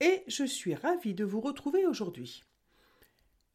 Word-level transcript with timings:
et 0.00 0.22
je 0.26 0.44
suis 0.44 0.74
ravie 0.74 1.14
de 1.14 1.24
vous 1.24 1.40
retrouver 1.40 1.86
aujourd'hui. 1.86 2.42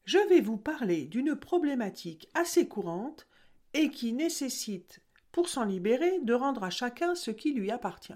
Je 0.05 0.17
vais 0.29 0.41
vous 0.41 0.57
parler 0.57 1.05
d'une 1.05 1.35
problématique 1.35 2.29
assez 2.33 2.67
courante 2.67 3.27
et 3.73 3.89
qui 3.89 4.13
nécessite, 4.13 4.99
pour 5.31 5.47
s'en 5.47 5.63
libérer, 5.63 6.19
de 6.19 6.33
rendre 6.33 6.63
à 6.63 6.69
chacun 6.69 7.15
ce 7.15 7.31
qui 7.31 7.53
lui 7.53 7.71
appartient. 7.71 8.13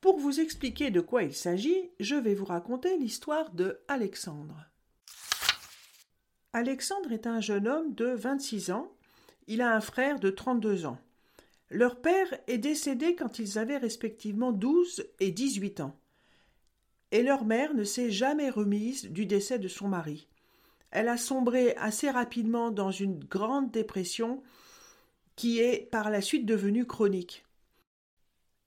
Pour 0.00 0.18
vous 0.18 0.40
expliquer 0.40 0.90
de 0.90 1.00
quoi 1.00 1.24
il 1.24 1.34
s'agit, 1.34 1.90
je 2.00 2.14
vais 2.14 2.34
vous 2.34 2.44
raconter 2.44 2.96
l'histoire 2.96 3.50
de 3.50 3.80
Alexandre. 3.88 4.64
Alexandre 6.52 7.12
est 7.12 7.26
un 7.26 7.40
jeune 7.40 7.68
homme 7.68 7.94
de 7.94 8.06
26 8.06 8.70
ans. 8.70 8.90
Il 9.46 9.60
a 9.60 9.74
un 9.74 9.80
frère 9.80 10.18
de 10.18 10.30
32 10.30 10.86
ans. 10.86 10.98
Leur 11.70 12.00
père 12.00 12.28
est 12.46 12.58
décédé 12.58 13.14
quand 13.14 13.38
ils 13.38 13.58
avaient 13.58 13.76
respectivement 13.76 14.52
12 14.52 15.06
et 15.20 15.30
18 15.30 15.80
ans. 15.80 15.98
Et 17.10 17.22
leur 17.22 17.44
mère 17.44 17.74
ne 17.74 17.84
s'est 17.84 18.10
jamais 18.10 18.50
remise 18.50 19.06
du 19.10 19.26
décès 19.26 19.58
de 19.58 19.68
son 19.68 19.88
mari. 19.88 20.28
Elle 20.90 21.08
a 21.08 21.16
sombré 21.16 21.74
assez 21.76 22.10
rapidement 22.10 22.70
dans 22.70 22.90
une 22.90 23.18
grande 23.18 23.70
dépression 23.70 24.42
qui 25.36 25.60
est 25.60 25.90
par 25.90 26.10
la 26.10 26.20
suite 26.20 26.46
devenue 26.46 26.86
chronique. 26.86 27.44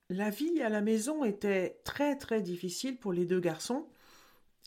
La 0.09 0.29
vie 0.29 0.61
à 0.61 0.69
la 0.69 0.81
maison 0.81 1.23
était 1.23 1.79
très 1.83 2.17
très 2.17 2.41
difficile 2.41 2.97
pour 2.97 3.13
les 3.13 3.25
deux 3.25 3.39
garçons, 3.39 3.87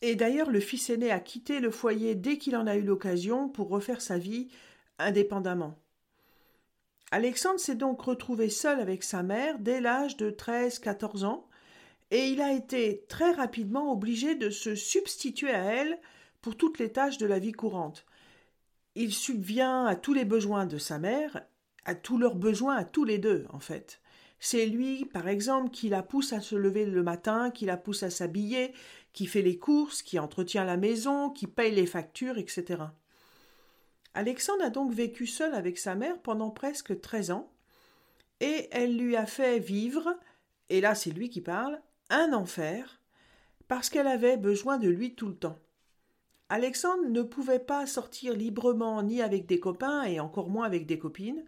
et 0.03 0.17
d'ailleurs 0.17 0.51
le 0.51 0.61
fils 0.61 0.91
aîné 0.91 1.11
a 1.11 1.21
quitté 1.21 1.61
le 1.61 1.71
foyer 1.71 2.15
dès 2.15 2.39
qu'il 2.39 2.57
en 2.57 2.67
a 2.67 2.77
eu 2.77 2.83
l'occasion 2.83 3.49
pour 3.49 3.69
refaire 3.69 4.01
sa 4.01 4.19
vie 4.19 4.49
indépendamment. 4.99 5.79
Alexandre 7.11 7.61
s'est 7.61 7.75
donc 7.75 8.03
retrouvé 8.03 8.49
seul 8.49 8.81
avec 8.81 9.03
sa 9.03 9.23
mère 9.23 9.59
dès 9.59 9.81
l'âge 9.81 10.17
de 10.17 10.31
13-14 10.31 11.25
ans, 11.25 11.49
et 12.15 12.29
il 12.29 12.41
a 12.41 12.53
été 12.53 13.05
très 13.09 13.33
rapidement 13.33 13.91
obligé 13.91 14.37
de 14.37 14.49
se 14.49 14.77
substituer 14.77 15.51
à 15.51 15.65
elle 15.65 15.99
pour 16.43 16.57
toutes 16.57 16.79
les 16.79 16.93
tâches 16.93 17.19
de 17.19 17.27
la 17.27 17.41
vie 17.41 17.51
courante. 17.51 18.07
Il 18.95 19.13
subvient 19.13 19.85
à 19.89 19.97
tous 19.97 20.15
les 20.15 20.25
besoins 20.25 20.65
de 20.65 20.79
sa 20.79 21.01
mère, 21.01 21.43
à 21.85 21.97
tous 21.97 22.17
leurs 22.17 22.37
besoins, 22.37 22.77
à 22.77 22.85
tous 22.85 23.03
les 23.03 23.19
deux, 23.19 23.47
en 23.53 23.59
fait. 23.59 24.01
C'est 24.39 24.67
lui, 24.67 25.07
par 25.07 25.27
exemple, 25.27 25.71
qui 25.71 25.89
la 25.89 26.05
pousse 26.05 26.33
à 26.33 26.41
se 26.41 26.55
lever 26.55 26.87
le 26.87 27.03
matin, 27.03 27.51
qui 27.51 27.67
la 27.67 27.77
pousse 27.77 28.05
à 28.05 28.11
s'habiller, 28.11 28.73
qui 29.13 29.27
fait 29.27 29.43
les 29.43 29.59
courses, 29.59 30.01
qui 30.01 30.21
entretient 30.21 30.65
la 30.65 30.77
maison, 30.77 31.31
qui 31.31 31.49
paye 31.49 31.75
les 31.75 31.85
factures, 31.87 32.39
etc. 32.39 32.85
Alexandre 34.15 34.63
a 34.63 34.71
donc 34.71 34.93
vécu 34.93 35.27
seul 35.27 35.53
avec 35.53 35.79
sa 35.79 35.97
mère 35.97 36.21
pendant 36.21 36.51
presque 36.51 37.01
treize 37.01 37.33
ans, 37.33 37.51
et 38.39 38.69
elle 38.71 38.97
lui 38.97 39.17
a 39.17 39.27
fait 39.27 39.59
vivre, 39.59 40.17
et 40.69 40.81
là 40.81 40.95
c'est 40.95 41.11
lui 41.11 41.29
qui 41.29 41.41
parle, 41.41 41.81
un 42.11 42.33
enfer, 42.33 43.01
parce 43.69 43.89
qu'elle 43.89 44.07
avait 44.07 44.37
besoin 44.37 44.79
de 44.79 44.89
lui 44.89 45.15
tout 45.15 45.29
le 45.29 45.37
temps. 45.37 45.59
Alexandre 46.49 47.09
ne 47.09 47.23
pouvait 47.23 47.59
pas 47.59 47.87
sortir 47.87 48.35
librement 48.35 49.03
ni 49.03 49.23
avec 49.23 49.47
des 49.47 49.59
copains 49.59 50.05
et 50.05 50.21
encore 50.21 50.51
moins 50.51 50.67
avec 50.67 50.87
des 50.87 50.99
copines. 50.99 51.45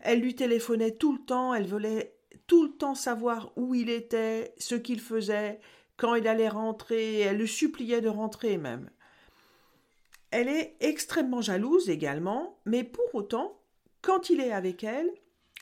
Elle 0.00 0.20
lui 0.20 0.34
téléphonait 0.34 0.92
tout 0.92 1.12
le 1.12 1.24
temps, 1.24 1.54
elle 1.54 1.66
voulait 1.66 2.14
tout 2.46 2.64
le 2.64 2.72
temps 2.72 2.94
savoir 2.94 3.52
où 3.56 3.74
il 3.74 3.90
était, 3.90 4.54
ce 4.58 4.74
qu'il 4.74 5.00
faisait, 5.00 5.58
quand 5.96 6.14
il 6.14 6.28
allait 6.28 6.48
rentrer, 6.48 7.20
elle 7.20 7.38
le 7.38 7.46
suppliait 7.46 8.02
de 8.02 8.08
rentrer 8.08 8.58
même. 8.58 8.90
Elle 10.30 10.48
est 10.48 10.76
extrêmement 10.80 11.40
jalouse 11.40 11.88
également, 11.88 12.58
mais 12.66 12.84
pour 12.84 13.14
autant, 13.14 13.58
quand 14.02 14.28
il 14.28 14.40
est 14.40 14.52
avec 14.52 14.84
elle, 14.84 15.10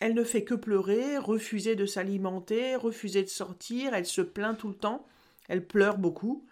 elle 0.01 0.15
ne 0.15 0.25
fait 0.25 0.45
que 0.45 0.55
pleurer, 0.55 1.19
refuser 1.19 1.77
de 1.77 1.87
s'alimenter, 1.87 2.77
refuser 2.77 3.23
de 3.23 3.29
sortir, 3.29 3.95
elle 3.95 4.07
se 4.07 4.21
plaint 4.21 4.59
tout 4.59 4.69
le 4.69 4.75
temps, 4.75 5.07
elle 5.49 5.67
pleure 5.67 5.99
beaucoup. 5.99 6.47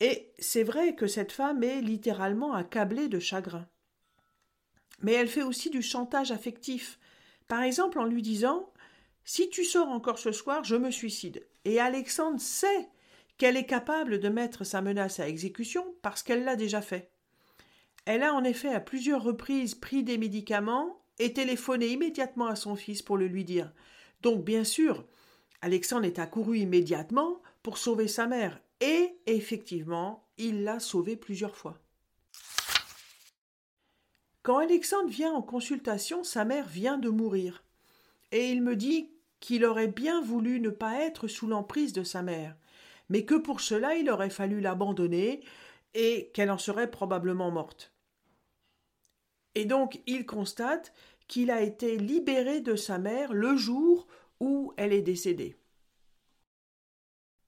Et 0.00 0.32
c'est 0.38 0.62
vrai 0.62 0.94
que 0.94 1.06
cette 1.06 1.32
femme 1.32 1.62
est 1.62 1.82
littéralement 1.82 2.54
accablée 2.54 3.08
de 3.08 3.18
chagrin. 3.18 3.68
Mais 5.02 5.12
elle 5.12 5.28
fait 5.28 5.42
aussi 5.42 5.70
du 5.70 5.82
chantage 5.82 6.32
affectif, 6.32 6.98
par 7.48 7.62
exemple 7.62 7.98
en 7.98 8.04
lui 8.04 8.22
disant 8.22 8.72
si 9.24 9.50
tu 9.50 9.64
sors 9.64 9.88
encore 9.88 10.18
ce 10.18 10.32
soir, 10.32 10.64
je 10.64 10.76
me 10.76 10.90
suicide. 10.90 11.46
Et 11.64 11.78
Alexandre 11.78 12.40
sait 12.40 12.88
qu'elle 13.36 13.56
est 13.56 13.66
capable 13.66 14.18
de 14.18 14.28
mettre 14.28 14.64
sa 14.64 14.82
menace 14.82 15.20
à 15.20 15.28
exécution 15.28 15.94
parce 16.02 16.22
qu'elle 16.22 16.44
l'a 16.44 16.56
déjà 16.56 16.80
fait. 16.82 17.10
Elle 18.06 18.22
a 18.22 18.34
en 18.34 18.44
effet 18.44 18.74
à 18.74 18.80
plusieurs 18.80 19.22
reprises 19.22 19.74
pris 19.74 20.02
des 20.02 20.18
médicaments 20.18 20.99
et 21.20 21.34
téléphoné 21.34 21.86
immédiatement 21.88 22.46
à 22.46 22.56
son 22.56 22.74
fils 22.74 23.02
pour 23.02 23.16
le 23.16 23.28
lui 23.28 23.44
dire. 23.44 23.72
Donc 24.22 24.42
bien 24.42 24.64
sûr, 24.64 25.04
Alexandre 25.60 26.06
est 26.06 26.18
accouru 26.18 26.58
immédiatement 26.58 27.42
pour 27.62 27.78
sauver 27.78 28.08
sa 28.08 28.26
mère, 28.26 28.58
et 28.80 29.14
effectivement, 29.26 30.26
il 30.38 30.64
l'a 30.64 30.80
sauvée 30.80 31.16
plusieurs 31.16 31.56
fois. 31.56 31.78
Quand 34.42 34.56
Alexandre 34.58 35.10
vient 35.10 35.32
en 35.32 35.42
consultation, 35.42 36.24
sa 36.24 36.46
mère 36.46 36.66
vient 36.66 36.96
de 36.96 37.10
mourir, 37.10 37.62
et 38.32 38.50
il 38.50 38.62
me 38.62 38.74
dit 38.74 39.10
qu'il 39.40 39.66
aurait 39.66 39.88
bien 39.88 40.22
voulu 40.22 40.58
ne 40.58 40.70
pas 40.70 41.02
être 41.02 41.28
sous 41.28 41.46
l'emprise 41.46 41.92
de 41.92 42.02
sa 42.02 42.22
mère, 42.22 42.56
mais 43.10 43.26
que 43.26 43.34
pour 43.34 43.60
cela 43.60 43.94
il 43.94 44.08
aurait 44.08 44.30
fallu 44.30 44.60
l'abandonner 44.60 45.42
et 45.92 46.30
qu'elle 46.32 46.50
en 46.50 46.58
serait 46.58 46.90
probablement 46.90 47.50
morte. 47.50 47.92
Et 49.54 49.64
donc 49.64 50.00
il 50.06 50.26
constate 50.26 50.92
qu'il 51.28 51.50
a 51.50 51.60
été 51.60 51.96
libéré 51.96 52.60
de 52.60 52.76
sa 52.76 52.98
mère 52.98 53.32
le 53.32 53.56
jour 53.56 54.06
où 54.40 54.72
elle 54.76 54.92
est 54.92 55.02
décédée. 55.02 55.56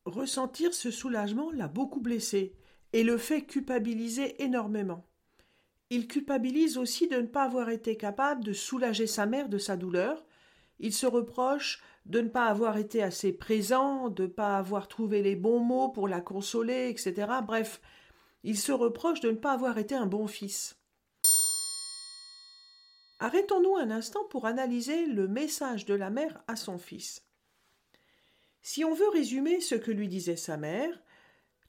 Ressentir 0.04 0.74
ce 0.74 0.90
soulagement 0.90 1.50
l'a 1.52 1.68
beaucoup 1.68 2.00
blessé 2.00 2.54
et 2.92 3.04
le 3.04 3.18
fait 3.18 3.42
culpabiliser 3.42 4.42
énormément. 4.42 5.06
Il 5.90 6.08
culpabilise 6.08 6.78
aussi 6.78 7.06
de 7.08 7.16
ne 7.16 7.26
pas 7.26 7.44
avoir 7.44 7.68
été 7.70 7.96
capable 7.96 8.44
de 8.44 8.52
soulager 8.52 9.06
sa 9.06 9.26
mère 9.26 9.48
de 9.48 9.58
sa 9.58 9.76
douleur, 9.76 10.24
il 10.82 10.92
se 10.92 11.06
reproche 11.06 11.80
de 12.06 12.20
ne 12.20 12.28
pas 12.28 12.46
avoir 12.46 12.76
été 12.76 13.02
assez 13.02 13.32
présent, 13.32 14.08
de 14.08 14.24
ne 14.24 14.28
pas 14.28 14.58
avoir 14.58 14.88
trouvé 14.88 15.22
les 15.22 15.36
bons 15.36 15.60
mots 15.60 15.88
pour 15.88 16.08
la 16.08 16.20
consoler, 16.20 16.88
etc. 16.88 17.28
Bref, 17.46 17.80
il 18.42 18.58
se 18.58 18.72
reproche 18.72 19.20
de 19.20 19.30
ne 19.30 19.36
pas 19.36 19.52
avoir 19.52 19.78
été 19.78 19.94
un 19.94 20.06
bon 20.06 20.26
fils. 20.26 20.81
Arrêtons-nous 23.22 23.76
un 23.76 23.92
instant 23.92 24.24
pour 24.24 24.46
analyser 24.46 25.06
le 25.06 25.28
message 25.28 25.86
de 25.86 25.94
la 25.94 26.10
mère 26.10 26.42
à 26.48 26.56
son 26.56 26.76
fils. 26.76 27.24
Si 28.62 28.84
on 28.84 28.94
veut 28.94 29.08
résumer 29.10 29.60
ce 29.60 29.76
que 29.76 29.92
lui 29.92 30.08
disait 30.08 30.34
sa 30.34 30.56
mère, 30.56 31.00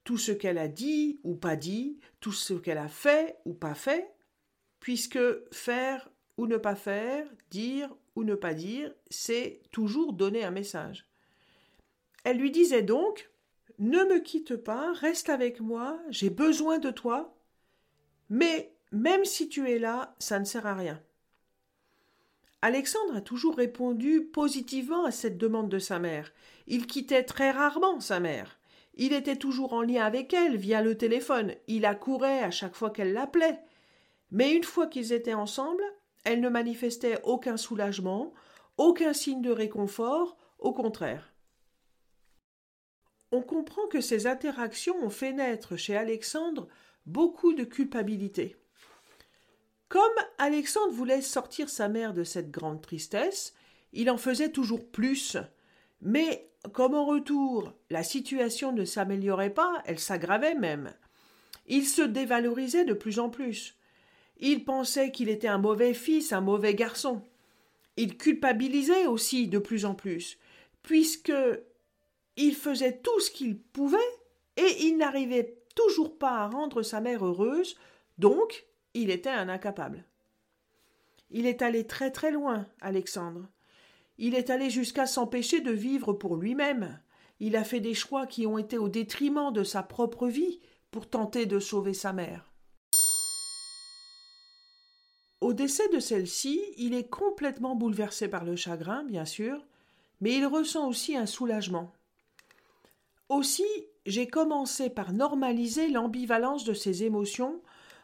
tout 0.03 0.17
ce 0.17 0.31
qu'elle 0.31 0.57
a 0.57 0.67
dit 0.67 1.19
ou 1.23 1.35
pas 1.35 1.55
dit, 1.55 1.99
tout 2.21 2.31
ce 2.31 2.55
qu'elle 2.55 2.79
a 2.79 2.87
fait 2.87 3.37
ou 3.45 3.53
pas 3.53 3.75
fait, 3.75 4.15
puisque 4.79 5.19
faire 5.53 6.09
ou 6.37 6.47
ne 6.47 6.57
pas 6.57 6.73
faire, 6.73 7.27
dire 7.51 7.95
ou 8.15 8.23
ne 8.23 8.33
pas 8.33 8.55
dire, 8.55 8.91
c'est 9.11 9.61
toujours 9.69 10.13
donner 10.13 10.43
un 10.43 10.49
message. 10.49 11.07
Elle 12.23 12.39
lui 12.39 12.49
disait 12.49 12.81
donc 12.81 13.29
Ne 13.77 14.05
me 14.05 14.21
quitte 14.21 14.55
pas, 14.55 14.91
reste 14.93 15.29
avec 15.29 15.59
moi, 15.59 16.01
j'ai 16.09 16.31
besoin 16.31 16.79
de 16.79 16.89
toi, 16.89 17.37
mais 18.27 18.73
même 18.91 19.23
si 19.23 19.49
tu 19.49 19.69
es 19.69 19.77
là, 19.77 20.15
ça 20.17 20.39
ne 20.39 20.45
sert 20.45 20.65
à 20.65 20.73
rien. 20.73 20.99
Alexandre 22.65 23.17
a 23.17 23.21
toujours 23.21 23.57
répondu 23.57 24.21
positivement 24.21 25.03
à 25.03 25.11
cette 25.11 25.37
demande 25.37 25.67
de 25.67 25.79
sa 25.79 25.99
mère. 25.99 26.31
Il 26.65 26.87
quittait 26.87 27.25
très 27.25 27.51
rarement 27.51 27.99
sa 27.99 28.21
mère. 28.21 28.57
Il 28.95 29.11
était 29.11 29.35
toujours 29.35 29.73
en 29.73 29.81
lien 29.81 30.05
avec 30.05 30.33
elle 30.33 30.55
via 30.55 30.81
le 30.81 30.97
téléphone. 30.97 31.55
Il 31.67 31.83
accourait 31.83 32.39
à 32.39 32.51
chaque 32.51 32.75
fois 32.75 32.89
qu'elle 32.89 33.11
l'appelait. 33.11 33.59
Mais 34.31 34.53
une 34.53 34.63
fois 34.63 34.87
qu'ils 34.87 35.11
étaient 35.11 35.33
ensemble, 35.33 35.83
elle 36.23 36.39
ne 36.39 36.47
manifestait 36.47 37.19
aucun 37.25 37.57
soulagement, 37.57 38.33
aucun 38.77 39.11
signe 39.11 39.41
de 39.41 39.51
réconfort, 39.51 40.37
au 40.57 40.71
contraire. 40.71 41.33
On 43.33 43.41
comprend 43.41 43.87
que 43.87 43.99
ces 43.99 44.25
interactions 44.25 44.95
ont 45.03 45.09
fait 45.09 45.33
naître 45.33 45.75
chez 45.75 45.97
Alexandre 45.97 46.69
beaucoup 47.05 47.51
de 47.51 47.65
culpabilité. 47.65 48.55
Comme 49.93 50.11
Alexandre 50.39 50.91
voulait 50.91 51.21
sortir 51.21 51.69
sa 51.69 51.87
mère 51.87 52.15
de 52.15 52.23
cette 52.23 52.49
grande 52.49 52.81
tristesse, 52.81 53.53
il 53.91 54.09
en 54.09 54.17
faisait 54.17 54.49
toujours 54.49 54.83
plus. 54.83 55.37
Mais 56.01 56.49
comme 56.71 56.95
en 56.95 57.05
retour 57.05 57.71
la 57.91 58.01
situation 58.01 58.71
ne 58.71 58.85
s'améliorait 58.85 59.53
pas, 59.53 59.83
elle 59.85 59.99
s'aggravait 59.99 60.55
même. 60.55 60.91
Il 61.67 61.85
se 61.85 62.01
dévalorisait 62.01 62.85
de 62.85 62.95
plus 62.95 63.19
en 63.19 63.29
plus. 63.29 63.77
Il 64.39 64.65
pensait 64.65 65.11
qu'il 65.11 65.29
était 65.29 65.47
un 65.47 65.59
mauvais 65.59 65.93
fils, 65.93 66.33
un 66.33 66.41
mauvais 66.41 66.73
garçon. 66.73 67.21
Il 67.95 68.17
culpabilisait 68.17 69.05
aussi 69.05 69.47
de 69.47 69.59
plus 69.59 69.85
en 69.85 69.93
plus, 69.93 70.39
puisque 70.81 71.31
il 72.35 72.55
faisait 72.55 72.97
tout 72.97 73.19
ce 73.19 73.29
qu'il 73.29 73.59
pouvait 73.59 73.99
et 74.57 74.85
il 74.85 74.97
n'arrivait 74.97 75.55
toujours 75.75 76.17
pas 76.17 76.39
à 76.39 76.47
rendre 76.47 76.81
sa 76.81 76.99
mère 76.99 77.23
heureuse, 77.23 77.77
donc 78.17 78.65
il 78.93 79.09
était 79.09 79.29
un 79.29 79.49
incapable. 79.49 80.05
Il 81.29 81.45
est 81.47 81.61
allé 81.61 81.85
très 81.87 82.11
très 82.11 82.31
loin, 82.31 82.67
Alexandre. 82.79 83.47
Il 84.17 84.35
est 84.35 84.49
allé 84.49 84.69
jusqu'à 84.69 85.07
s'empêcher 85.07 85.61
de 85.61 85.71
vivre 85.71 86.13
pour 86.13 86.35
lui-même. 86.35 86.99
il 87.39 87.55
a 87.55 87.63
fait 87.63 87.79
des 87.79 87.95
choix 87.95 88.27
qui 88.27 88.45
ont 88.45 88.57
été 88.57 88.77
au 88.77 88.87
détriment 88.87 89.51
de 89.51 89.63
sa 89.63 89.83
propre 89.83 90.27
vie 90.27 90.59
pour 90.91 91.09
tenter 91.09 91.45
de 91.45 91.59
sauver 91.59 91.93
sa 91.93 92.13
mère. 92.13 92.53
Au 95.41 95.51
décès 95.51 95.89
de 95.89 95.99
celle-ci, 95.99 96.61
il 96.77 96.93
est 96.93 97.09
complètement 97.09 97.75
bouleversé 97.75 98.29
par 98.29 98.45
le 98.45 98.55
chagrin, 98.55 99.03
bien 99.03 99.25
sûr, 99.25 99.65
mais 100.21 100.35
il 100.35 100.45
ressent 100.45 100.87
aussi 100.87 101.17
un 101.17 101.25
soulagement. 101.25 101.91
Aussi, 103.27 103.65
j'ai 104.05 104.27
commencé 104.27 104.89
par 104.89 105.11
normaliser 105.11 105.89
l'ambivalence 105.89 106.63
de 106.63 106.73
ses 106.73 107.03
émotions 107.03 107.61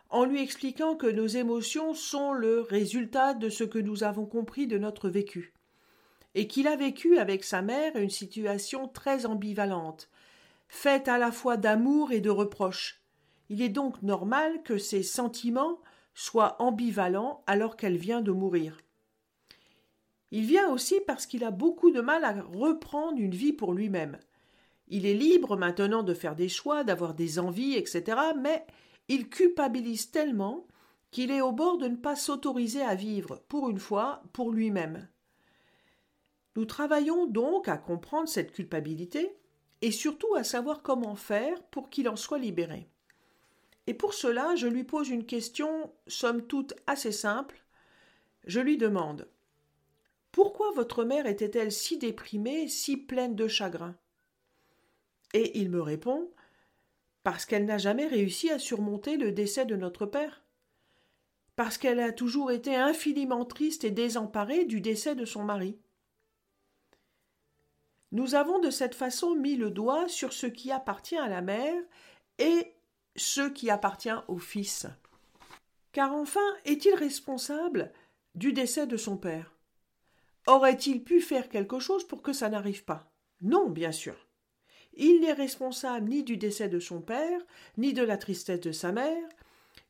en 0.10 0.26
lui 0.26 0.42
expliquant 0.42 0.96
que 0.96 1.08
nos 1.08 1.28
émotions 1.28 1.94
sont 1.94 2.34
le 2.34 2.62
résultat 2.62 3.34
de 3.34 3.50
ce 3.50 3.64
que 3.64 3.80
nous 3.80 4.04
avons 4.04 4.26
compris 4.26 4.66
de 4.66 4.78
notre 4.78 5.10
vécu, 5.10 5.54
et 6.36 6.48
qu'il 6.48 6.68
a 6.68 6.76
vécu 6.76 7.18
avec 7.18 7.44
sa 7.44 7.62
mère 7.62 7.96
une 7.96 8.10
situation 8.10 8.88
très 8.88 9.26
ambivalente, 9.26 10.10
faite 10.68 11.08
à 11.08 11.18
la 11.18 11.32
fois 11.32 11.58
d'amour 11.58 12.12
et 12.12 12.22
de 12.22 12.30
reproche. 12.30 13.02
Il 13.50 13.62
est 13.62 13.70
donc 13.70 14.02
normal 14.02 14.62
que 14.64 14.78
ses 14.78 15.04
sentiments 15.04 15.80
soient 16.14 16.62
ambivalents 16.62 17.44
alors 17.48 17.78
qu'elle 17.78 17.98
vient 17.98 18.22
de 18.22 18.32
mourir. 18.32 18.78
Il 20.32 20.46
vient 20.46 20.72
aussi 20.72 21.00
parce 21.08 21.26
qu'il 21.26 21.44
a 21.44 21.52
beaucoup 21.52 21.90
de 21.92 22.02
mal 22.02 22.24
à 22.24 22.34
reprendre 22.54 23.20
une 23.20 23.34
vie 23.34 23.54
pour 23.54 23.74
lui-même. 23.74 24.20
Il 24.88 25.06
est 25.06 25.14
libre 25.14 25.56
maintenant 25.56 26.04
de 26.04 26.14
faire 26.14 26.36
des 26.36 26.50
choix, 26.50 26.84
d'avoir 26.84 27.14
des 27.14 27.40
envies, 27.40 27.76
etc., 27.76 28.18
mais 28.40 28.66
il 29.10 29.30
culpabilise 29.30 30.12
tellement 30.12 30.68
qu'il 31.12 31.32
est 31.32 31.42
au 31.42 31.52
bord 31.52 31.78
de 31.78 31.88
ne 31.88 31.96
pas 31.96 32.16
s'autoriser 32.16 32.84
à 32.84 32.96
vivre, 32.96 33.44
pour 33.50 33.70
une 33.70 33.80
fois, 33.80 34.22
pour 34.32 34.52
lui-même. 34.52 35.10
Nous 36.56 36.66
travaillons 36.66 37.26
donc 37.26 37.68
à 37.68 37.78
comprendre 37.78 38.30
cette 38.30 38.52
culpabilité 38.52 39.36
et 39.82 39.92
surtout 39.92 40.36
à 40.36 40.44
savoir 40.44 40.82
comment 40.84 41.16
faire 41.16 41.62
pour 41.64 41.90
qu'il 41.90 42.08
en 42.08 42.16
soit 42.16 42.38
libéré. 42.38 42.88
Et 43.88 43.94
pour 43.96 44.14
cela, 44.14 44.56
je 44.56 44.68
lui 44.68 44.84
pose 44.84 45.10
une 45.10 45.26
question, 45.26 45.92
somme 46.06 46.46
toute 46.46 46.76
assez 46.86 47.12
simple. 47.12 47.64
Je 48.46 48.60
lui 48.60 48.78
demande 48.78 49.28
Pourquoi 50.32 50.72
votre 50.74 51.04
mère 51.04 51.26
était-elle 51.26 51.72
si 51.72 51.98
déprimée, 51.98 52.68
si 52.68 52.98
pleine 52.98 53.36
de 53.36 53.48
chagrin? 53.48 53.96
Et 55.34 55.60
il 55.60 55.70
me 55.70 55.82
répond 55.82 56.30
parce 57.30 57.46
qu'elle 57.46 57.66
n'a 57.66 57.78
jamais 57.78 58.08
réussi 58.08 58.50
à 58.50 58.58
surmonter 58.58 59.16
le 59.16 59.32
décès 59.32 59.64
de 59.64 59.76
notre 59.76 60.08
père, 60.08 60.42
parce 61.56 61.78
qu'elle 61.78 62.00
a 62.00 62.12
toujours 62.12 62.50
été 62.50 62.76
infiniment 62.76 63.46
triste 63.46 63.84
et 63.84 63.92
désemparée 63.92 64.66
du 64.66 64.82
décès 64.82 65.14
de 65.14 65.26
son 65.26 65.44
mari. 65.44 65.78
Nous 68.12 68.34
avons 68.34 68.58
de 68.58 68.72
cette 68.72 68.96
façon 68.96 69.36
mis 69.36 69.58
le 69.58 69.70
doigt 69.70 70.08
sur 70.08 70.34
ce 70.34 70.48
qui 70.48 70.72
appartient 70.72 71.20
à 71.20 71.28
la 71.28 71.42
mère 71.42 71.80
et 72.40 72.74
ce 73.16 73.48
qui 73.48 73.70
appartient 73.70 74.10
au 74.28 74.40
fils. 74.40 74.88
Car 75.92 76.16
enfin, 76.16 76.56
est-il 76.66 76.96
responsable 76.96 77.94
du 78.34 78.54
décès 78.54 78.88
de 78.88 78.98
son 78.98 79.18
père? 79.18 79.56
Aurait-il 80.48 81.04
pu 81.04 81.22
faire 81.22 81.48
quelque 81.48 81.78
chose 81.78 82.08
pour 82.08 82.24
que 82.24 82.34
ça 82.34 82.50
n'arrive 82.50 82.86
pas? 82.86 83.14
Non, 83.42 83.70
bien 83.70 83.92
sûr. 83.92 84.29
Il 85.02 85.22
n'est 85.22 85.34
responsable 85.34 86.10
ni 86.10 86.24
du 86.24 86.36
décès 86.36 86.68
de 86.68 86.80
son 86.80 87.02
père, 87.02 87.42
ni 87.78 87.94
de 87.94 88.04
la 88.04 88.18
tristesse 88.18 88.60
de 88.60 88.74
sa 88.74 88.92
mère, 88.92 89.30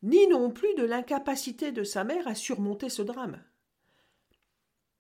ni 0.04 0.28
non 0.28 0.52
plus 0.52 0.74
de 0.76 0.84
l'incapacité 0.84 1.72
de 1.72 1.84
sa 1.84 2.04
mère 2.04 2.28
à 2.28 2.36
surmonter 2.36 2.90
ce 2.90 3.02
drame. 3.02 3.44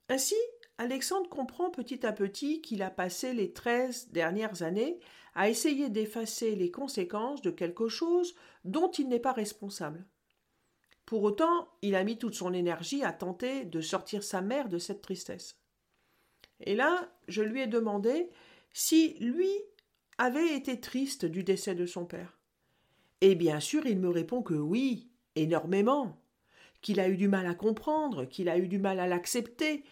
Ainsi, 0.09 0.35
Alexandre 0.79 1.29
comprend 1.29 1.69
petit 1.69 2.07
à 2.07 2.11
petit 2.11 2.59
qu'il 2.61 2.81
a 2.81 2.89
passé 2.89 3.33
les 3.33 3.53
treize 3.53 4.09
dernières 4.09 4.63
années 4.63 4.99
à 5.35 5.47
essayer 5.47 5.89
d'effacer 5.89 6.55
les 6.55 6.71
conséquences 6.71 7.43
de 7.43 7.51
quelque 7.51 7.87
chose 7.87 8.33
dont 8.65 8.89
il 8.89 9.09
n'est 9.09 9.19
pas 9.19 9.31
responsable. 9.31 10.07
Pour 11.05 11.21
autant, 11.21 11.67
il 11.83 11.93
a 11.93 12.03
mis 12.03 12.17
toute 12.17 12.33
son 12.33 12.53
énergie 12.53 13.03
à 13.03 13.13
tenter 13.13 13.63
de 13.63 13.79
sortir 13.79 14.23
sa 14.23 14.41
mère 14.41 14.69
de 14.69 14.79
cette 14.79 15.03
tristesse. 15.03 15.55
Et 16.61 16.75
là, 16.75 17.11
je 17.27 17.43
lui 17.43 17.61
ai 17.61 17.67
demandé 17.67 18.29
si 18.73 19.13
lui 19.19 19.51
avait 20.19 20.53
été 20.55 20.79
triste 20.79 21.25
du 21.25 21.43
décès 21.43 21.73
de 21.73 21.87
son 21.87 22.05
père. 22.05 22.37
Et 23.21 23.35
bien 23.35 23.59
sûr, 23.59 23.85
il 23.85 23.97
me 23.99 24.09
répond 24.09 24.43
que 24.43 24.53
oui, 24.53 25.09
énormément, 25.35 26.21
qu'il 26.81 26.99
a 26.99 27.09
eu 27.09 27.17
du 27.17 27.27
mal 27.27 27.47
à 27.47 27.55
comprendre, 27.55 28.25
qu'il 28.25 28.49
a 28.49 28.57
eu 28.57 28.67
du 28.67 28.79
mal 28.79 28.99
à 28.99 29.07
l'accepter, 29.07 29.83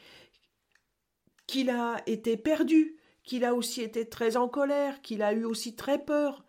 qu'il 1.48 1.70
a 1.70 2.04
été 2.06 2.38
perdu, 2.38 2.98
qu'il 3.24 3.46
a 3.46 3.56
aussi 3.56 3.82
été 3.82 4.08
très 4.08 4.38
en 4.38 4.50
colère, 4.50 5.02
qu'il 5.02 5.22
a 5.22 5.34
eu 5.34 5.46
aussi 5.46 5.76
très 5.76 6.04
peur, 6.04 6.46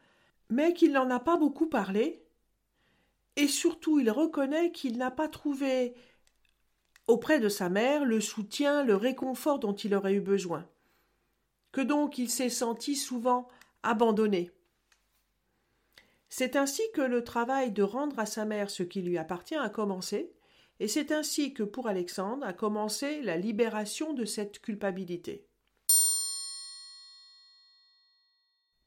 mais 0.50 0.74
qu'il 0.74 0.92
n'en 0.92 1.08
a 1.10 1.20
pas 1.20 1.36
beaucoup 1.36 1.66
parlé, 1.66 2.24
et 3.36 3.48
surtout 3.48 4.00
il 4.00 4.10
reconnaît 4.10 4.72
qu'il 4.72 4.98
n'a 4.98 5.12
pas 5.12 5.28
trouvé 5.28 5.94
auprès 7.06 7.38
de 7.38 7.48
sa 7.48 7.68
mère 7.68 8.04
le 8.04 8.20
soutien, 8.20 8.82
le 8.82 8.96
réconfort 8.96 9.60
dont 9.60 9.74
il 9.74 9.94
aurait 9.94 10.14
eu 10.14 10.20
besoin, 10.20 10.68
que 11.70 11.80
donc 11.80 12.18
il 12.18 12.28
s'est 12.28 12.50
senti 12.50 12.96
souvent 12.96 13.48
abandonné. 13.82 14.50
C'est 16.28 16.56
ainsi 16.56 16.82
que 16.94 17.00
le 17.00 17.24
travail 17.24 17.72
de 17.72 17.82
rendre 17.82 18.18
à 18.18 18.26
sa 18.26 18.44
mère 18.44 18.70
ce 18.70 18.82
qui 18.82 19.02
lui 19.02 19.18
appartient 19.18 19.56
a 19.56 19.70
commencé, 19.70 20.32
et 20.80 20.88
c'est 20.88 21.10
ainsi 21.10 21.54
que 21.54 21.62
pour 21.62 21.88
Alexandre 21.88 22.46
a 22.46 22.52
commencé 22.52 23.22
la 23.22 23.36
libération 23.36 24.12
de 24.12 24.24
cette 24.24 24.60
culpabilité. 24.60 25.46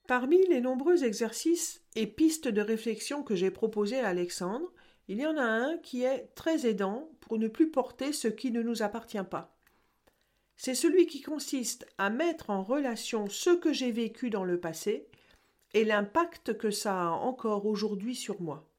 Parmi 0.08 0.46
les 0.48 0.62
nombreux 0.62 1.04
exercices 1.04 1.82
et 1.96 2.08
pistes 2.08 2.48
de 2.48 2.62
réflexion 2.62 3.24
que 3.24 3.36
j'ai 3.36 3.52
proposés 3.52 4.00
à 4.00 4.10
Alexandre, 4.10 4.72
il 5.08 5.20
y 5.20 5.26
en 5.26 5.38
a 5.38 5.44
un 5.44 5.78
qui 5.78 6.04
est 6.04 6.34
très 6.36 6.66
aidant 6.66 7.10
pour 7.22 7.38
ne 7.38 7.48
plus 7.48 7.72
porter 7.72 8.14
ce 8.14 8.28
qui 8.28 8.52
ne 8.52 8.62
nous 8.62 8.82
appartient 8.82 9.24
pas 9.30 9.58
c'est 10.64 10.76
celui 10.76 11.08
qui 11.08 11.24
consiste 11.24 11.88
à 11.98 12.12
mettre 12.12 12.52
en 12.52 12.62
relation 12.62 13.28
ce 13.28 13.50
que 13.50 13.74
j'ai 13.74 13.92
vécu 13.92 14.30
dans 14.30 14.44
le 14.44 14.60
passé 14.60 15.08
et 15.74 15.84
l'impact 15.84 16.56
que 16.56 16.70
ça 16.70 17.02
a 17.02 17.10
encore 17.10 17.66
aujourd'hui 17.66 18.14
sur 18.14 18.40
moi. 18.44 18.70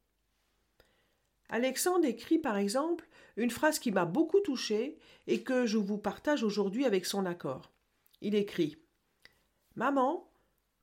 Alexandre 1.49 2.05
écrit 2.05 2.39
par 2.39 2.55
exemple 2.55 3.05
une 3.35 3.51
phrase 3.51 3.79
qui 3.79 3.91
m'a 3.91 4.05
beaucoup 4.05 4.39
touché 4.39 4.97
et 5.27 5.43
que 5.43 5.65
je 5.65 5.77
vous 5.77 5.97
partage 5.97 6.45
aujourd'hui 6.45 6.85
avec 6.85 7.05
son 7.05 7.25
accord. 7.25 7.73
Il 8.21 8.33
écrit 8.33 8.77
Maman, 9.75 10.31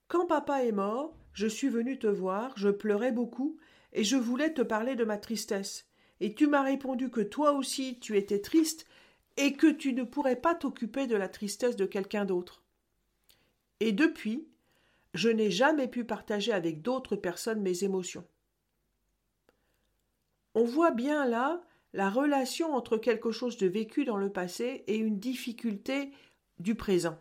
quand 0.07 0.27
papa 0.27 0.67
est 0.67 0.73
mort, 0.73 1.17
je 1.33 1.47
suis 1.47 1.71
venu 1.71 1.99
te 1.99 2.09
voir, 2.09 2.53
je 2.59 2.69
pleurais 2.69 3.13
beaucoup 3.13 3.57
et 3.95 4.05
je 4.05 4.17
voulais 4.17 4.53
te 4.53 4.61
parler 4.61 4.97
de 4.97 5.05
ma 5.05 5.17
tristesse. 5.17 5.89
Et 6.21 6.35
tu 6.35 6.47
m'as 6.47 6.63
répondu 6.63 7.09
que 7.09 7.23
toi 7.23 7.53
aussi 7.53 7.99
tu 8.01 8.19
étais 8.19 8.43
triste 8.43 8.85
et 9.37 9.53
que 9.55 9.67
tu 9.67 9.93
ne 9.93 10.05
pourrais 10.05 10.37
pas 10.37 10.55
t'occuper 10.55 11.07
de 11.07 11.17
la 11.17 11.29
tristesse 11.29 11.77
de 11.77 11.87
quelqu'un 11.87 12.25
d'autre. 12.25 12.63
Et 13.81 13.93
depuis, 13.93 14.47
je 15.15 15.29
n'ai 15.29 15.51
jamais 15.51 15.89
pu 15.89 16.05
partager 16.05 16.53
avec 16.53 16.83
d'autres 16.83 17.17
personnes 17.17 17.63
mes 17.63 17.85
émotions. 17.85 18.27
On 20.55 20.65
voit 20.65 20.91
bien 20.91 21.27
là 21.27 21.63
la 21.93 22.11
relation 22.11 22.75
entre 22.75 22.97
quelque 22.97 23.31
chose 23.31 23.57
de 23.57 23.67
vécu 23.67 24.05
dans 24.05 24.17
le 24.17 24.31
passé 24.31 24.85
et 24.87 24.97
une 24.97 25.19
difficulté 25.19 26.13
du 26.59 26.75
présent. 26.75 27.19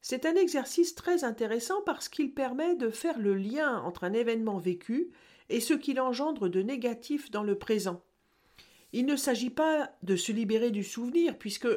C'est 0.00 0.24
un 0.24 0.36
exercice 0.36 0.94
très 0.94 1.24
intéressant 1.24 1.82
parce 1.82 2.08
qu'il 2.08 2.32
permet 2.32 2.76
de 2.76 2.90
faire 2.90 3.18
le 3.18 3.34
lien 3.34 3.80
entre 3.82 4.04
un 4.04 4.12
événement 4.12 4.58
vécu 4.58 5.10
et 5.48 5.60
ce 5.60 5.74
qu'il 5.74 6.00
engendre 6.00 6.48
de 6.48 6.62
négatif 6.62 7.30
dans 7.30 7.42
le 7.42 7.58
présent. 7.58 8.02
Il 8.92 9.06
ne 9.06 9.16
s'agit 9.16 9.50
pas 9.50 9.90
de 10.02 10.16
se 10.16 10.32
libérer 10.32 10.70
du 10.70 10.84
souvenir, 10.84 11.38
puisque 11.38 11.68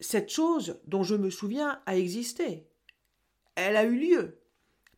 cette 0.00 0.30
chose 0.30 0.80
dont 0.86 1.02
je 1.02 1.14
me 1.14 1.30
souviens 1.30 1.80
a 1.86 1.96
existé. 1.96 2.66
Elle 3.54 3.76
a 3.76 3.84
eu 3.84 3.96
lieu. 3.96 4.40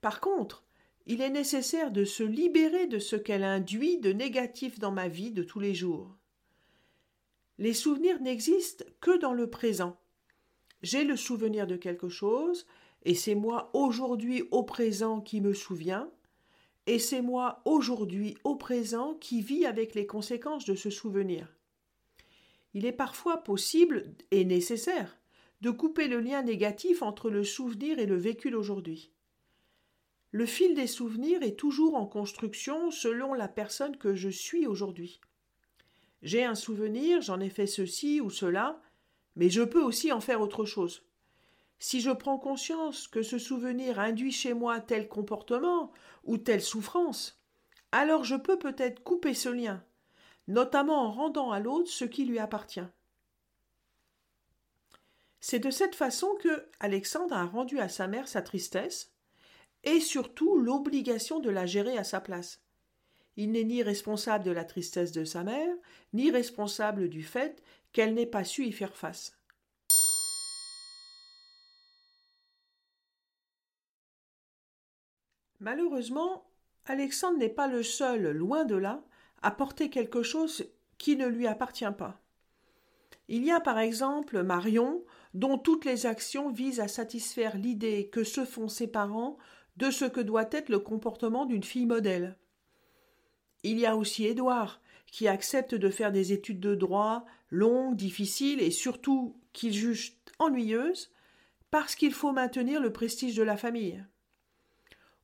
Par 0.01 0.21
contre, 0.21 0.65
il 1.07 1.21
est 1.21 1.31
nécessaire 1.31 1.93
de 1.93 2.05
se 2.05 2.23
libérer 2.23 2.87
de 2.87 2.99
ce 2.99 3.17
qu'elle 3.17 3.45
induit 3.45 3.99
de 3.99 4.13
négatif 4.13 4.79
dans 4.79 4.91
ma 4.91 5.09
vie 5.09 5.31
de 5.31 5.43
tous 5.43 5.61
les 5.61 5.75
jours. 5.75 6.17
Les 7.59 7.75
souvenirs 7.75 8.21
n'existent 8.21 8.85
que 9.01 9.17
dans 9.19 9.33
le 9.33 9.49
présent. 9.49 9.97
J'ai 10.83 11.05
le 11.05 11.17
souvenir 11.17 11.67
de 11.67 11.77
quelque 11.77 12.09
chose, 12.09 12.67
et 13.05 13.15
c'est 13.15 13.35
moi 13.35 13.71
aujourd'hui 13.73 14.43
au 14.51 14.63
présent 14.63 15.21
qui 15.21 15.41
me 15.41 15.55
souviens, 15.55 16.11
et 16.87 16.99
c'est 16.99 17.23
moi 17.23 17.61
aujourd'hui 17.65 18.37
au 18.45 18.55
présent 18.55 19.15
qui 19.15 19.41
vis 19.41 19.67
avec 19.67 19.95
les 19.95 20.07
conséquences 20.07 20.65
de 20.65 20.75
ce 20.75 20.91
souvenir. 20.91 21.49
Il 22.75 22.87
est 22.87 22.93
parfois 22.93 23.39
possible 23.39 24.15
et 24.31 24.45
nécessaire 24.45 25.19
de 25.63 25.71
couper 25.71 26.09
le 26.09 26.21
lien 26.21 26.43
négatif 26.43 27.03
entre 27.03 27.31
le 27.31 27.43
souvenir 27.43 27.99
et 27.99 28.07
le 28.07 28.17
vécu 28.17 28.51
d'aujourd'hui. 28.51 29.11
Le 30.31 30.45
fil 30.45 30.75
des 30.75 30.87
souvenirs 30.87 31.43
est 31.43 31.59
toujours 31.59 31.95
en 31.95 32.07
construction 32.07 32.91
selon 32.91 33.33
la 33.33 33.49
personne 33.49 33.97
que 33.97 34.15
je 34.15 34.29
suis 34.29 34.67
aujourd'hui. 34.67 35.21
J'ai 36.23 36.45
un 36.45 36.55
souvenir, 36.55 37.23
j'en 37.23 37.41
ai 37.41 37.49
fait 37.49 37.67
ceci 37.67 38.21
ou 38.21 38.29
cela, 38.29 38.81
mais 39.35 39.49
je 39.49 39.63
peux 39.63 39.83
aussi 39.83 40.13
en 40.13 40.21
faire 40.21 40.41
autre 40.41 40.65
chose. 40.65 41.03
Si 41.79 42.01
je 42.01 42.11
prends 42.11 42.39
conscience 42.39 43.09
que 43.09 43.23
ce 43.23 43.39
souvenir 43.39 43.99
induit 43.99 44.33
chez 44.33 44.55
moi 44.55 44.81
tel 44.81 45.09
comportement 45.09 45.93
ou 46.25 46.39
telle 46.39 46.63
souffrance, 46.63 47.41
alors 47.93 48.25
je 48.25 48.37
peux 48.37 48.59
peut-être 48.59 49.03
couper 49.03 49.35
ce 49.35 49.49
lien, 49.49 49.83
notamment 50.49 51.03
en 51.03 51.11
rendant 51.11 51.51
à 51.51 51.61
l'autre 51.61 51.91
ce 51.91 52.05
qui 52.05 52.25
lui 52.25 52.39
appartient. 52.39 52.87
C'est 55.41 55.61
de 55.61 55.71
cette 55.71 55.95
façon 55.95 56.35
que 56.41 56.69
Alexandre 56.81 57.37
a 57.37 57.45
rendu 57.45 57.79
à 57.79 57.89
sa 57.89 58.09
mère 58.09 58.27
sa 58.27 58.43
tristesse 58.43 59.13
et 59.85 60.01
surtout 60.01 60.59
l'obligation 60.59 61.39
de 61.39 61.51
la 61.51 61.67
gérer 61.67 61.97
à 61.97 62.05
sa 62.05 62.21
place. 62.21 62.63
Il 63.37 63.53
n'est 63.53 63.65
ni 63.65 63.83
responsable 63.83 64.45
de 64.45 64.51
la 64.51 64.65
tristesse 64.65 65.13
de 65.13 65.25
sa 65.25 65.45
mère, 65.45 65.73
ni 66.13 66.31
responsable 66.31 67.09
du 67.09 67.23
fait 67.23 67.63
qu'elle 67.93 68.15
n'ait 68.15 68.27
pas 68.27 68.45
su 68.45 68.65
y 68.65 68.73
faire 68.73 68.97
face. 68.97 69.36
Malheureusement, 75.61 76.47
Alexandre 76.87 77.39
n'est 77.39 77.49
pas 77.49 77.69
le 77.69 77.83
seul, 77.83 78.31
loin 78.31 78.65
de 78.65 78.77
là, 78.77 79.03
à 79.43 79.51
porter 79.51 79.91
quelque 79.91 80.23
chose 80.23 80.67
qui 80.99 81.17
ne 81.17 81.27
lui 81.27 81.47
appartient 81.47 81.85
pas. 81.97 82.21
Il 83.29 83.45
y 83.45 83.51
a 83.51 83.61
par 83.61 83.79
exemple 83.79 84.43
Marion, 84.43 85.03
dont 85.35 85.59
toutes 85.59 85.85
les 85.85 86.07
actions 86.07 86.51
visent 86.51 86.81
à 86.81 86.89
satisfaire 86.89 87.57
l'idée 87.57 88.09
que 88.09 88.25
se 88.25 88.45
font 88.45 88.69
ses 88.69 88.87
parents 88.87 89.37
de 89.77 89.91
ce 89.91 90.05
que 90.05 90.21
doit 90.21 90.49
être 90.53 90.69
le 90.69 90.79
comportement 90.79 91.45
d'une 91.45 91.65
fille 91.65 91.87
modèle. 91.87 92.37
Il 93.63 93.79
y 93.79 93.87
a 93.87 93.97
aussi 93.97 94.27
Édouard, 94.27 94.81
qui 95.07 95.29
accepte 95.29 95.75
de 95.75 95.91
faire 95.91 96.13
des 96.13 96.33
études 96.33 96.61
de 96.61 96.75
droit 96.75 97.25
longues, 97.51 97.97
difficiles 97.97 98.61
et 98.61 98.71
surtout 98.71 99.37
qu'il 99.53 99.73
juge 99.73 100.17
ennuyeuses, 100.39 101.13
parce 101.71 101.95
qu'il 101.95 102.13
faut 102.13 102.33
maintenir 102.33 102.81
le 102.81 102.93
prestige 102.93 103.35
de 103.35 103.43
la 103.43 103.57
famille. 103.57 104.05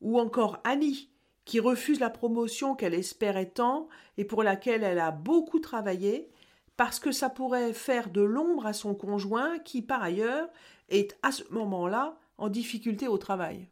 Ou 0.03 0.21
encore 0.21 0.61
Annie, 0.65 1.09
qui 1.45 1.59
refuse 1.59 2.01
la 2.01 2.11
promotion 2.11 2.75
qu'elle 2.75 2.95
espérait 2.95 3.51
tant 3.51 3.89
et 4.19 4.25
pour 4.25 4.43
laquelle 4.43 4.85
elle 4.85 4.99
a 4.99 5.11
beaucoup 5.11 5.59
travaillé, 5.59 6.31
parce 6.77 6.99
que 7.01 7.13
ça 7.13 7.31
pourrait 7.31 7.73
faire 7.73 8.11
de 8.11 8.21
l'ombre 8.21 8.67
à 8.67 8.73
son 8.73 8.95
conjoint 8.95 9.59
qui, 9.59 9.83
par 9.83 10.03
ailleurs, 10.03 10.49
est 10.89 11.19
à 11.23 11.33
ce 11.33 11.45
moment-là 11.51 12.19
en 12.39 12.49
difficulté 12.49 13.09
au 13.09 13.19
travail. 13.19 13.69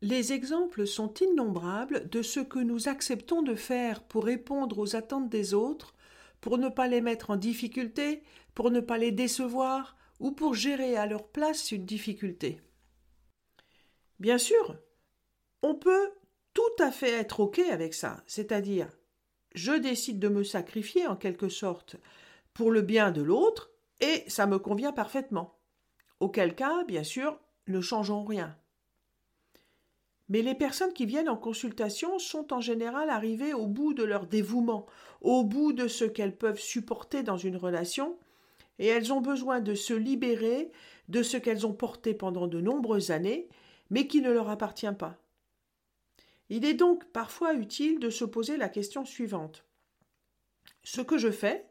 Les 0.00 0.32
exemples 0.32 0.86
sont 0.86 1.14
innombrables 1.14 2.08
de 2.10 2.22
ce 2.22 2.40
que 2.40 2.58
nous 2.58 2.88
acceptons 2.88 3.42
de 3.42 3.54
faire 3.54 4.02
pour 4.02 4.24
répondre 4.24 4.78
aux 4.78 4.96
attentes 4.96 5.30
des 5.30 5.54
autres, 5.54 5.94
pour 6.40 6.58
ne 6.58 6.68
pas 6.68 6.88
les 6.88 7.00
mettre 7.00 7.30
en 7.30 7.36
difficulté, 7.36 8.22
pour 8.54 8.70
ne 8.70 8.80
pas 8.80 8.98
les 8.98 9.12
décevoir, 9.12 9.96
ou 10.20 10.30
pour 10.30 10.54
gérer 10.54 10.96
à 10.96 11.06
leur 11.06 11.26
place 11.26 11.72
une 11.72 11.86
difficulté. 11.86 12.60
Bien 14.20 14.38
sûr, 14.38 14.76
on 15.64 15.74
peut 15.74 16.12
tout 16.52 16.62
à 16.78 16.90
fait 16.90 17.10
être 17.10 17.40
OK 17.40 17.58
avec 17.58 17.94
ça, 17.94 18.22
c'est-à-dire 18.26 18.86
je 19.54 19.72
décide 19.72 20.18
de 20.18 20.28
me 20.28 20.44
sacrifier 20.44 21.06
en 21.06 21.16
quelque 21.16 21.48
sorte 21.48 21.96
pour 22.52 22.70
le 22.70 22.82
bien 22.82 23.10
de 23.10 23.22
l'autre, 23.22 23.70
et 24.00 24.24
ça 24.28 24.46
me 24.46 24.58
convient 24.58 24.92
parfaitement. 24.92 25.58
Auquel 26.20 26.54
cas, 26.54 26.84
bien 26.84 27.02
sûr, 27.02 27.40
ne 27.66 27.80
changeons 27.80 28.24
rien. 28.24 28.54
Mais 30.28 30.42
les 30.42 30.54
personnes 30.54 30.92
qui 30.92 31.06
viennent 31.06 31.30
en 31.30 31.36
consultation 31.36 32.18
sont 32.18 32.52
en 32.52 32.60
général 32.60 33.08
arrivées 33.08 33.54
au 33.54 33.66
bout 33.66 33.94
de 33.94 34.04
leur 34.04 34.26
dévouement, 34.26 34.84
au 35.22 35.44
bout 35.44 35.72
de 35.72 35.88
ce 35.88 36.04
qu'elles 36.04 36.36
peuvent 36.36 36.60
supporter 36.60 37.22
dans 37.22 37.38
une 37.38 37.56
relation, 37.56 38.18
et 38.78 38.86
elles 38.86 39.14
ont 39.14 39.22
besoin 39.22 39.60
de 39.60 39.74
se 39.74 39.94
libérer 39.94 40.70
de 41.08 41.22
ce 41.22 41.38
qu'elles 41.38 41.66
ont 41.66 41.72
porté 41.74 42.12
pendant 42.12 42.48
de 42.48 42.60
nombreuses 42.60 43.10
années, 43.10 43.48
mais 43.88 44.06
qui 44.06 44.20
ne 44.20 44.30
leur 44.30 44.50
appartient 44.50 44.92
pas. 44.98 45.23
Il 46.50 46.64
est 46.64 46.74
donc 46.74 47.04
parfois 47.06 47.54
utile 47.54 47.98
de 47.98 48.10
se 48.10 48.24
poser 48.24 48.56
la 48.56 48.68
question 48.68 49.04
suivante. 49.04 49.64
Ce 50.82 51.00
que 51.00 51.18
je 51.18 51.30
fais, 51.30 51.66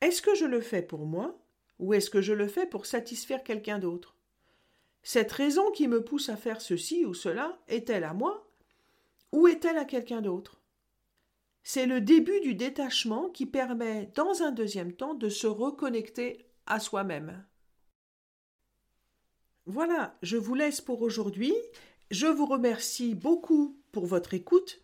est-ce 0.00 0.20
que 0.20 0.34
je 0.34 0.44
le 0.44 0.60
fais 0.60 0.82
pour 0.82 1.06
moi 1.06 1.38
ou 1.78 1.94
est-ce 1.94 2.10
que 2.10 2.20
je 2.20 2.32
le 2.32 2.48
fais 2.48 2.66
pour 2.66 2.86
satisfaire 2.86 3.42
quelqu'un 3.42 3.78
d'autre? 3.78 4.16
Cette 5.02 5.32
raison 5.32 5.70
qui 5.70 5.88
me 5.88 6.04
pousse 6.04 6.28
à 6.28 6.36
faire 6.36 6.60
ceci 6.60 7.04
ou 7.04 7.14
cela 7.14 7.58
est-elle 7.68 8.04
à 8.04 8.12
moi 8.12 8.48
ou 9.32 9.48
est-elle 9.48 9.78
à 9.78 9.84
quelqu'un 9.84 10.20
d'autre? 10.20 10.60
C'est 11.64 11.86
le 11.86 12.00
début 12.00 12.40
du 12.40 12.54
détachement 12.54 13.30
qui 13.30 13.46
permet, 13.46 14.10
dans 14.14 14.42
un 14.42 14.50
deuxième 14.50 14.92
temps, 14.92 15.14
de 15.14 15.28
se 15.28 15.46
reconnecter 15.46 16.46
à 16.66 16.80
soi-même. 16.80 17.44
Voilà, 19.66 20.18
je 20.22 20.36
vous 20.36 20.56
laisse 20.56 20.80
pour 20.80 21.02
aujourd'hui. 21.02 21.54
Je 22.12 22.26
vous 22.26 22.46
remercie 22.46 23.14
beaucoup 23.14 23.76
pour 23.90 24.04
votre 24.04 24.34
écoute 24.34 24.82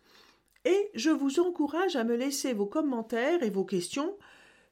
et 0.65 0.89
je 0.95 1.11
vous 1.11 1.39
encourage 1.39 1.95
à 1.95 2.03
me 2.03 2.15
laisser 2.15 2.53
vos 2.53 2.65
commentaires 2.65 3.43
et 3.43 3.51
vos 3.51 3.65
questions 3.65 4.17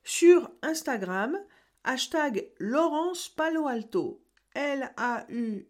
sur 0.04 0.50
Instagram, 0.64 1.38
hashtag 1.84 2.50
Laurence 2.58 3.30
Palo 3.30 3.68
Alto, 3.68 4.24
L-A-U-R-E-N-C-E, 4.56 5.68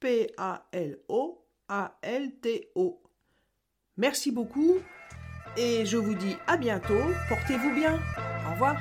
P-A-L-O-A-L-T-O. 0.00 0.62
Merci 3.96 4.30
beaucoup 4.32 4.76
et 5.56 5.86
je 5.86 5.96
vous 5.96 6.14
dis 6.14 6.36
à 6.46 6.58
bientôt. 6.58 7.00
Portez-vous 7.30 7.74
bien. 7.74 7.98
Au 8.46 8.52
revoir. 8.52 8.76